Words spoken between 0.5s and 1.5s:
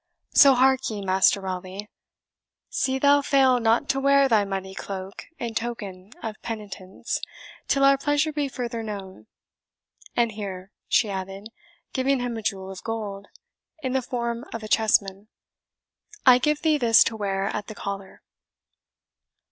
hark ye, Master